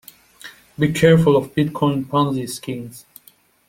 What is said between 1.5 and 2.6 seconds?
bitcoin Ponzi